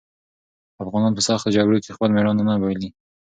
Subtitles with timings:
[0.83, 2.89] افغانان په سختو جګړو کې خپل مېړانه نه بايلي.